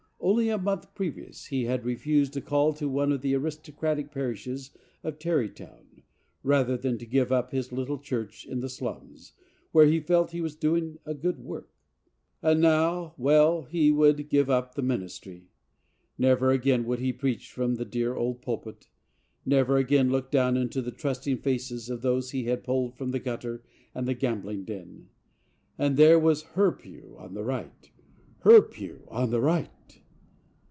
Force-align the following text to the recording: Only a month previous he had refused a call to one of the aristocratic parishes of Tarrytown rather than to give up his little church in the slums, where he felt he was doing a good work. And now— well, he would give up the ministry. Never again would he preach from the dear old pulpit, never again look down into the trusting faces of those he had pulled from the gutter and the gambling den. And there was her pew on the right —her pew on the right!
Only 0.23 0.49
a 0.49 0.57
month 0.59 0.93
previous 0.93 1.45
he 1.45 1.63
had 1.65 1.83
refused 1.83 2.37
a 2.37 2.41
call 2.41 2.73
to 2.73 2.87
one 2.87 3.11
of 3.11 3.21
the 3.21 3.35
aristocratic 3.35 4.11
parishes 4.11 4.69
of 5.03 5.17
Tarrytown 5.17 6.03
rather 6.43 6.77
than 6.77 6.99
to 6.99 7.07
give 7.07 7.31
up 7.31 7.49
his 7.49 7.71
little 7.71 7.97
church 7.97 8.45
in 8.45 8.59
the 8.59 8.69
slums, 8.69 9.33
where 9.71 9.87
he 9.87 9.99
felt 9.99 10.29
he 10.29 10.39
was 10.39 10.55
doing 10.55 10.99
a 11.07 11.15
good 11.15 11.39
work. 11.39 11.69
And 12.39 12.61
now— 12.61 13.15
well, 13.17 13.63
he 13.63 13.91
would 13.91 14.29
give 14.29 14.47
up 14.47 14.75
the 14.75 14.83
ministry. 14.83 15.49
Never 16.19 16.51
again 16.51 16.85
would 16.85 16.99
he 16.99 17.11
preach 17.11 17.51
from 17.51 17.75
the 17.75 17.85
dear 17.85 18.15
old 18.15 18.43
pulpit, 18.43 18.89
never 19.43 19.77
again 19.77 20.11
look 20.11 20.29
down 20.29 20.55
into 20.55 20.83
the 20.83 20.91
trusting 20.91 21.37
faces 21.39 21.89
of 21.89 22.03
those 22.03 22.29
he 22.29 22.43
had 22.43 22.63
pulled 22.63 22.95
from 22.95 23.09
the 23.09 23.19
gutter 23.19 23.63
and 23.95 24.07
the 24.07 24.13
gambling 24.13 24.65
den. 24.65 25.09
And 25.79 25.97
there 25.97 26.19
was 26.19 26.43
her 26.53 26.71
pew 26.71 27.15
on 27.17 27.33
the 27.33 27.43
right 27.43 27.89
—her 28.41 28.61
pew 28.61 29.05
on 29.07 29.31
the 29.31 29.41
right! 29.41 29.71